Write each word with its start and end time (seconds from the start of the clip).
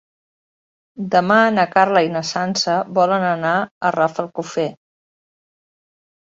Demà 1.15 1.37
na 1.57 1.65
Carla 1.75 2.03
i 2.07 2.09
na 2.15 2.23
Sança 2.31 2.79
volen 3.01 3.27
anar 3.35 3.53
a 3.91 3.95
Rafelcofer. 3.99 4.69